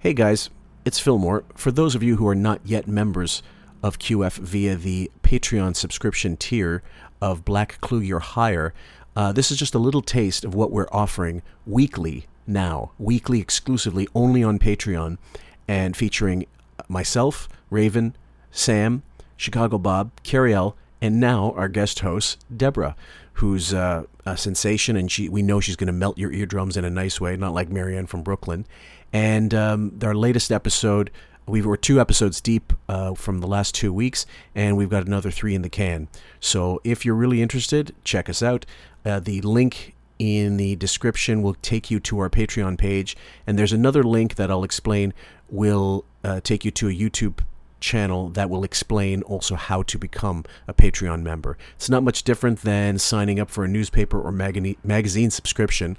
Hey 0.00 0.14
guys, 0.14 0.48
it's 0.84 1.00
Fillmore. 1.00 1.42
For 1.56 1.72
those 1.72 1.96
of 1.96 2.04
you 2.04 2.18
who 2.18 2.28
are 2.28 2.34
not 2.36 2.60
yet 2.64 2.86
members 2.86 3.42
of 3.82 3.98
QF 3.98 4.34
via 4.38 4.76
the 4.76 5.10
Patreon 5.24 5.74
subscription 5.74 6.36
tier 6.36 6.84
of 7.20 7.44
Black 7.44 7.80
Clue 7.80 7.98
Your 7.98 8.20
Hire, 8.20 8.72
uh, 9.16 9.32
this 9.32 9.50
is 9.50 9.58
just 9.58 9.74
a 9.74 9.80
little 9.80 10.00
taste 10.00 10.44
of 10.44 10.54
what 10.54 10.70
we're 10.70 10.86
offering 10.92 11.42
weekly 11.66 12.28
now, 12.46 12.92
weekly 12.96 13.40
exclusively 13.40 14.06
only 14.14 14.40
on 14.44 14.60
Patreon, 14.60 15.18
and 15.66 15.96
featuring 15.96 16.46
myself, 16.86 17.48
Raven, 17.68 18.14
Sam, 18.52 19.02
Chicago 19.36 19.78
Bob, 19.78 20.12
Cariel, 20.22 20.76
and 21.00 21.20
now 21.20 21.52
our 21.56 21.68
guest 21.68 22.00
host, 22.00 22.44
Debra, 22.54 22.96
who's 23.34 23.72
uh, 23.72 24.04
a 24.26 24.36
sensation, 24.36 24.96
and 24.96 25.10
she 25.10 25.28
we 25.28 25.42
know 25.42 25.60
she's 25.60 25.76
going 25.76 25.86
to 25.86 25.92
melt 25.92 26.18
your 26.18 26.32
eardrums 26.32 26.76
in 26.76 26.84
a 26.84 26.90
nice 26.90 27.20
way, 27.20 27.36
not 27.36 27.54
like 27.54 27.68
Marianne 27.68 28.06
from 28.06 28.22
Brooklyn. 28.22 28.66
And 29.12 29.54
um, 29.54 29.98
our 30.02 30.14
latest 30.14 30.50
episode, 30.50 31.10
we 31.46 31.62
were 31.62 31.76
two 31.76 32.00
episodes 32.00 32.40
deep 32.40 32.72
uh, 32.88 33.14
from 33.14 33.40
the 33.40 33.46
last 33.46 33.74
two 33.74 33.92
weeks, 33.92 34.26
and 34.54 34.76
we've 34.76 34.90
got 34.90 35.06
another 35.06 35.30
three 35.30 35.54
in 35.54 35.62
the 35.62 35.68
can. 35.68 36.08
So 36.40 36.80
if 36.84 37.04
you're 37.04 37.14
really 37.14 37.40
interested, 37.40 37.94
check 38.04 38.28
us 38.28 38.42
out. 38.42 38.66
Uh, 39.04 39.20
the 39.20 39.40
link 39.42 39.94
in 40.18 40.56
the 40.56 40.74
description 40.76 41.42
will 41.42 41.54
take 41.54 41.90
you 41.90 42.00
to 42.00 42.18
our 42.18 42.28
Patreon 42.28 42.76
page, 42.76 43.16
and 43.46 43.58
there's 43.58 43.72
another 43.72 44.02
link 44.02 44.34
that 44.34 44.50
I'll 44.50 44.64
explain 44.64 45.14
will 45.48 46.04
uh, 46.24 46.40
take 46.40 46.64
you 46.64 46.70
to 46.72 46.88
a 46.88 46.92
YouTube 46.92 47.38
channel 47.80 48.28
that 48.30 48.50
will 48.50 48.64
explain 48.64 49.22
also 49.22 49.54
how 49.54 49.82
to 49.84 49.98
become 49.98 50.44
a 50.66 50.74
Patreon 50.74 51.22
member. 51.22 51.56
It's 51.76 51.90
not 51.90 52.02
much 52.02 52.22
different 52.22 52.60
than 52.62 52.98
signing 52.98 53.38
up 53.40 53.50
for 53.50 53.64
a 53.64 53.68
newspaper 53.68 54.20
or 54.20 54.32
magazine 54.32 55.30
subscription. 55.30 55.96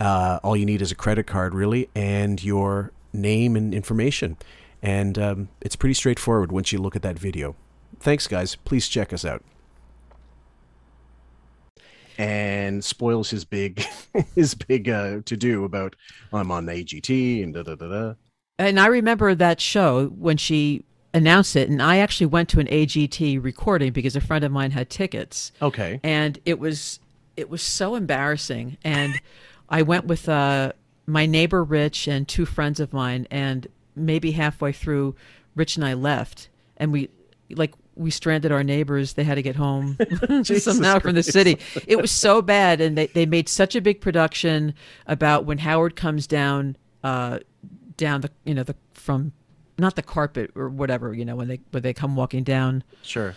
Uh, 0.00 0.40
all 0.42 0.56
you 0.56 0.66
need 0.66 0.82
is 0.82 0.90
a 0.92 0.94
credit 0.94 1.26
card, 1.26 1.54
really, 1.54 1.88
and 1.94 2.42
your 2.42 2.92
name 3.12 3.56
and 3.56 3.72
information. 3.74 4.36
And 4.82 5.18
um, 5.18 5.48
it's 5.60 5.76
pretty 5.76 5.94
straightforward 5.94 6.52
once 6.52 6.72
you 6.72 6.78
look 6.78 6.96
at 6.96 7.02
that 7.02 7.18
video. 7.18 7.56
Thanks, 8.00 8.26
guys. 8.26 8.56
Please 8.56 8.88
check 8.88 9.12
us 9.12 9.24
out. 9.24 9.42
And 12.18 12.84
spoils 12.84 13.30
his 13.30 13.44
big, 13.44 13.84
his 14.34 14.54
big 14.54 14.88
uh, 14.88 15.20
to 15.24 15.36
do 15.36 15.64
about 15.64 15.96
I'm 16.32 16.50
on 16.50 16.66
the 16.66 16.72
AGT 16.72 17.42
and 17.42 17.54
da 17.54 17.62
da 17.62 17.74
da 17.74 17.88
da. 17.88 18.14
And 18.58 18.78
I 18.78 18.86
remember 18.86 19.34
that 19.34 19.60
show 19.60 20.06
when 20.08 20.36
she 20.36 20.84
announced 21.14 21.54
it, 21.56 21.70
and 21.70 21.80
I 21.80 21.98
actually 21.98 22.26
went 22.26 22.48
to 22.50 22.60
an 22.60 22.66
AGT 22.66 23.42
recording 23.42 23.92
because 23.92 24.16
a 24.16 24.20
friend 24.20 24.44
of 24.44 24.52
mine 24.52 24.72
had 24.72 24.90
tickets. 24.90 25.52
Okay. 25.62 26.00
And 26.02 26.38
it 26.44 26.58
was 26.58 27.00
it 27.36 27.48
was 27.48 27.62
so 27.62 27.94
embarrassing, 27.94 28.76
and 28.84 29.20
I 29.68 29.82
went 29.82 30.06
with 30.06 30.28
uh, 30.28 30.72
my 31.06 31.24
neighbor 31.24 31.64
Rich 31.64 32.08
and 32.08 32.28
two 32.28 32.44
friends 32.44 32.80
of 32.80 32.92
mine, 32.92 33.26
and 33.30 33.66
maybe 33.96 34.32
halfway 34.32 34.72
through, 34.72 35.14
Rich 35.54 35.76
and 35.76 35.84
I 35.84 35.94
left, 35.94 36.48
and 36.76 36.92
we 36.92 37.08
like 37.50 37.72
we 37.96 38.10
stranded 38.10 38.50
our 38.50 38.64
neighbors. 38.64 39.12
They 39.12 39.24
had 39.24 39.36
to 39.36 39.42
get 39.42 39.56
home 39.56 39.96
somehow 40.42 40.98
from 40.98 41.14
the 41.14 41.22
city. 41.22 41.58
It 41.86 42.00
was 42.00 42.10
so 42.10 42.42
bad, 42.42 42.80
and 42.80 42.98
they, 42.98 43.06
they 43.06 43.26
made 43.26 43.48
such 43.48 43.76
a 43.76 43.80
big 43.80 44.00
production 44.00 44.74
about 45.06 45.44
when 45.44 45.58
Howard 45.58 45.94
comes 45.94 46.26
down, 46.26 46.76
uh, 47.04 47.38
down 47.96 48.20
the 48.20 48.30
you 48.44 48.54
know 48.54 48.64
the 48.64 48.74
from 48.92 49.32
not 49.78 49.96
the 49.96 50.02
carpet 50.02 50.50
or 50.54 50.68
whatever 50.68 51.12
you 51.14 51.24
know 51.24 51.36
when 51.36 51.48
they 51.48 51.60
when 51.70 51.82
they 51.82 51.92
come 51.92 52.16
walking 52.16 52.42
down. 52.42 52.82
Sure. 53.02 53.34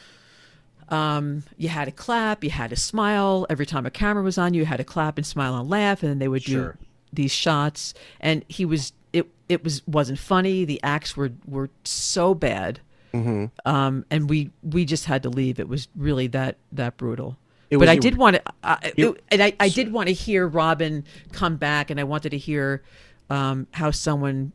Um, 0.90 1.44
you 1.58 1.68
had 1.68 1.86
to 1.86 1.92
clap, 1.92 2.44
you 2.46 2.50
had 2.50 2.70
to 2.70 2.78
smile 2.78 3.46
every 3.50 3.66
time 3.66 3.86
a 3.86 3.92
camera 3.92 4.24
was 4.24 4.38
on 4.38 4.54
you. 4.54 4.62
You 4.62 4.66
had 4.66 4.78
to 4.78 4.86
clap 4.86 5.18
and 5.18 5.26
smile 5.28 5.56
and 5.58 5.70
laugh, 5.70 6.02
and 6.02 6.10
then 6.10 6.20
they 6.20 6.30
would 6.30 6.44
Sure. 6.44 6.78
do 6.80 6.86
these 7.12 7.32
shots. 7.32 7.94
And 8.22 8.46
he 8.48 8.64
was 8.66 8.94
it 9.12 9.28
it 9.50 9.64
was 9.64 9.86
wasn't 9.88 10.20
funny. 10.20 10.64
The 10.66 10.82
acts 10.84 11.18
were 11.18 11.32
were 11.46 11.70
so 11.84 12.34
bad. 12.34 12.80
Mm-hmm. 13.14 13.46
Um, 13.66 14.06
and 14.12 14.30
we 14.30 14.52
we 14.64 14.86
just 14.86 15.06
had 15.06 15.24
to 15.24 15.30
leave. 15.30 15.60
It 15.60 15.68
was 15.68 15.88
really 15.96 16.28
that 16.28 16.58
that 16.72 16.98
brutal. 16.98 17.38
It 17.70 17.80
but 17.80 17.90
I 17.90 17.98
did 17.98 18.16
want 18.16 18.38
to, 18.38 18.42
I 18.64 18.94
and 19.30 19.44
I, 19.44 19.54
I 19.60 19.67
did 19.67 19.92
want 19.92 20.08
to 20.08 20.14
hear 20.14 20.48
Robin 20.48 21.04
come 21.34 21.58
back, 21.58 21.90
and 21.90 22.00
I 22.00 22.06
wanted 22.06 22.30
to 22.30 22.38
hear 22.38 22.82
um, 23.30 23.67
how 23.72 23.92
someone 23.92 24.54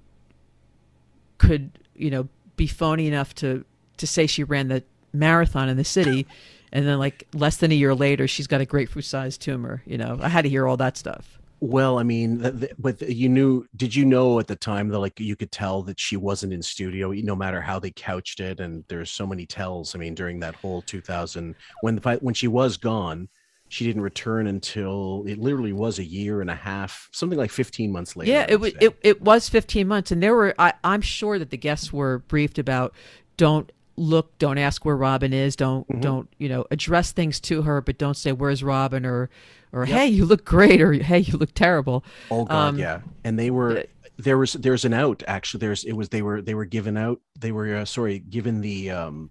could, 1.37 1.71
you 1.95 2.11
know, 2.11 2.29
be 2.57 2.67
phony 2.67 3.07
enough 3.07 3.35
to 3.37 3.65
to 3.99 4.07
say 4.07 4.27
she 4.27 4.45
ran 4.45 4.69
the 4.69 4.83
marathon 5.13 5.69
in 5.69 5.77
the 5.77 5.85
city, 5.85 6.27
and 6.73 6.87
then 6.87 6.99
like 6.99 7.27
less 7.35 7.57
than 7.59 7.71
a 7.71 7.75
year 7.75 7.95
later, 7.95 8.27
she's 8.27 8.47
got 8.47 8.61
a 8.61 8.67
grapefruit-sized 8.67 9.41
tumor. 9.41 9.83
You 9.87 9.99
know, 9.99 10.19
I 10.21 10.29
had 10.29 10.43
to 10.43 10.49
hear 10.49 10.67
all 10.67 10.77
that 10.79 10.97
stuff. 10.97 11.39
Well, 11.61 12.01
I 12.01 12.03
mean, 12.03 12.41
th- 12.41 12.59
th- 12.59 12.73
but 12.77 13.01
you 13.03 13.29
knew, 13.29 13.67
did 13.77 13.95
you 13.95 14.05
know 14.05 14.41
at 14.41 14.49
the 14.49 14.57
time 14.57 14.89
that 14.89 14.99
like 14.99 15.21
you 15.21 15.37
could 15.37 15.53
tell 15.53 15.83
that 15.83 16.01
she 16.01 16.17
wasn't 16.17 16.53
in 16.53 16.61
studio, 16.61 17.13
no 17.13 17.37
matter 17.37 17.61
how 17.61 17.79
they 17.79 17.93
couched 17.93 18.41
it? 18.41 18.59
And 18.59 18.83
there's 18.89 19.13
so 19.13 19.29
many 19.29 19.47
tells. 19.47 19.95
I 19.95 19.99
mean, 19.99 20.17
during 20.17 20.41
that 20.41 20.57
whole 20.57 20.83
2000, 20.83 21.55
when 21.83 21.95
the 21.95 22.19
when 22.21 22.35
she 22.35 22.49
was 22.49 22.77
gone, 22.77 23.29
she 23.73 23.87
didn't 23.87 24.03
return 24.03 24.47
until 24.47 25.25
it 25.27 25.39
literally 25.39 25.73
was 25.73 25.99
a 25.99 26.05
year 26.05 26.43
and 26.43 26.51
a 26.51 26.55
half, 26.55 27.09
something 27.11 27.39
like 27.39 27.51
15 27.51 27.91
months 27.91 28.17
later. 28.17 28.31
Yeah, 28.31 28.45
it 28.47 28.61
was 28.61 28.75
it, 28.81 28.97
it 29.03 29.23
was 29.23 29.49
15 29.49 29.89
months, 29.89 30.11
and 30.11 30.23
there 30.23 30.35
were 30.35 30.55
I, 30.59 30.75
I'm 30.85 31.01
sure 31.01 31.39
that 31.39 31.49
the 31.49 31.57
guests 31.57 31.91
were 31.93 32.19
briefed 32.29 32.59
about 32.59 32.95
don't 33.39 33.73
look, 33.97 34.37
don't 34.39 34.59
ask 34.59 34.85
where 34.85 34.97
Robin 34.97 35.33
is, 35.33 35.57
don't 35.57 35.89
Mm-hmm. 35.89 36.01
don't 36.01 36.29
you 36.39 36.51
know 36.51 36.67
address 36.71 37.13
things 37.13 37.41
to 37.41 37.63
her, 37.63 37.81
but 37.81 37.97
don't 37.97 38.17
say 38.17 38.33
where's 38.33 38.63
Robin 38.63 39.07
or 39.07 39.31
or 39.73 39.87
hey 39.87 40.07
you 40.07 40.27
look 40.27 40.45
great 40.45 40.83
or 40.83 40.93
hey 40.93 41.21
you 41.21 41.39
look 41.39 41.55
terrible. 41.55 42.05
Oh 42.31 42.45
god, 42.45 42.55
Um, 42.69 42.79
yeah. 42.79 43.01
And 43.25 43.39
they 43.39 43.51
were 43.51 43.85
there 44.19 44.37
was 44.37 44.53
there's 44.53 44.85
an 44.85 44.93
out 44.93 45.23
actually. 45.27 45.61
There's 45.61 45.85
it 45.85 45.95
was 45.95 46.11
they 46.11 46.21
were 46.21 46.43
they 46.43 46.55
were 46.55 46.67
given 46.67 46.99
out. 46.99 47.21
They 47.41 47.53
were 47.53 47.75
uh, 47.77 47.85
sorry 47.87 48.19
given 48.19 48.61
the 48.61 48.91
um 48.91 49.31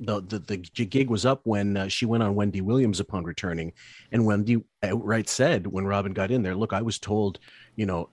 the 0.00 0.20
the 0.20 0.38
the 0.74 0.84
gig 0.84 1.10
was 1.10 1.26
up 1.26 1.40
when 1.44 1.76
uh, 1.76 1.88
she 1.88 2.06
went 2.06 2.22
on 2.22 2.34
Wendy 2.34 2.60
Williams 2.60 3.00
upon 3.00 3.24
returning, 3.24 3.72
and 4.12 4.24
Wendy 4.24 4.62
outright 4.82 5.28
said 5.28 5.66
when 5.66 5.86
Robin 5.86 6.12
got 6.12 6.30
in 6.30 6.42
there, 6.42 6.54
look, 6.54 6.72
I 6.72 6.82
was 6.82 6.98
told, 6.98 7.38
you 7.76 7.86
know, 7.86 8.08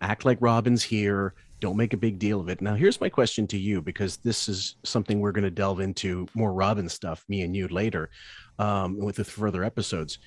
act 0.00 0.24
like 0.24 0.38
Robin's 0.40 0.82
here. 0.82 1.34
Don't 1.60 1.76
make 1.76 1.92
a 1.92 1.96
big 1.96 2.18
deal 2.18 2.40
of 2.40 2.48
it. 2.48 2.60
Now, 2.60 2.74
here's 2.74 3.00
my 3.00 3.08
question 3.08 3.46
to 3.48 3.58
you 3.58 3.80
because 3.80 4.16
this 4.16 4.48
is 4.48 4.76
something 4.82 5.20
we're 5.20 5.32
going 5.32 5.44
to 5.44 5.50
delve 5.50 5.78
into 5.78 6.26
more 6.34 6.52
Robin 6.52 6.88
stuff, 6.88 7.24
me 7.28 7.42
and 7.42 7.54
you 7.54 7.68
later, 7.68 8.10
um, 8.58 8.98
with 8.98 9.16
the 9.16 9.24
further 9.24 9.62
episodes. 9.62 10.18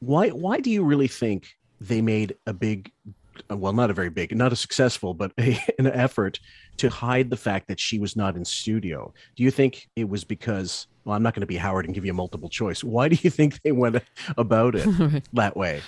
Why 0.00 0.28
why 0.30 0.60
do 0.60 0.70
you 0.70 0.82
really 0.84 1.08
think 1.08 1.56
they 1.80 2.02
made 2.02 2.36
a 2.46 2.52
big 2.52 2.90
well 3.48 3.72
not 3.72 3.90
a 3.90 3.94
very 3.94 4.10
big 4.10 4.34
not 4.36 4.52
a 4.52 4.56
successful 4.56 5.14
but 5.14 5.32
a, 5.38 5.58
an 5.78 5.86
effort 5.86 6.38
to 6.76 6.88
hide 6.88 7.30
the 7.30 7.36
fact 7.36 7.68
that 7.68 7.78
she 7.78 7.98
was 7.98 8.16
not 8.16 8.36
in 8.36 8.44
studio. 8.44 9.12
Do 9.36 9.42
you 9.42 9.50
think 9.50 9.88
it 9.96 10.08
was 10.08 10.24
because 10.24 10.86
well 11.04 11.16
i'm 11.16 11.22
not 11.22 11.34
going 11.34 11.40
to 11.42 11.46
be 11.46 11.56
howard 11.56 11.84
and 11.84 11.94
give 11.94 12.04
you 12.04 12.12
a 12.12 12.14
multiple 12.14 12.48
choice. 12.48 12.82
Why 12.82 13.08
do 13.08 13.18
you 13.22 13.30
think 13.30 13.60
they 13.62 13.72
went 13.72 14.02
about 14.36 14.74
it 14.74 15.24
that 15.32 15.56
way 15.56 15.82